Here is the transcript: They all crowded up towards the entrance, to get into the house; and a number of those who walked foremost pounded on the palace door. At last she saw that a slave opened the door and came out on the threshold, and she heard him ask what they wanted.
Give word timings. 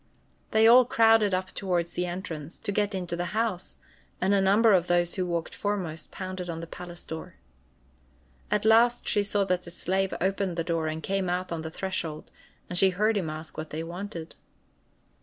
They 0.49 0.65
all 0.65 0.83
crowded 0.83 1.31
up 1.31 1.51
towards 1.51 1.93
the 1.93 2.07
entrance, 2.07 2.57
to 2.61 2.71
get 2.71 2.95
into 2.95 3.15
the 3.15 3.35
house; 3.37 3.77
and 4.19 4.33
a 4.33 4.41
number 4.41 4.73
of 4.73 4.87
those 4.87 5.13
who 5.13 5.27
walked 5.27 5.53
foremost 5.53 6.09
pounded 6.09 6.49
on 6.49 6.59
the 6.59 6.65
palace 6.65 7.05
door. 7.05 7.35
At 8.49 8.65
last 8.65 9.07
she 9.07 9.21
saw 9.21 9.43
that 9.43 9.67
a 9.67 9.69
slave 9.69 10.11
opened 10.19 10.57
the 10.57 10.63
door 10.63 10.87
and 10.87 11.03
came 11.03 11.29
out 11.29 11.51
on 11.51 11.61
the 11.61 11.69
threshold, 11.69 12.31
and 12.67 12.79
she 12.79 12.89
heard 12.89 13.15
him 13.15 13.29
ask 13.29 13.59
what 13.59 13.69
they 13.69 13.83
wanted. 13.83 14.33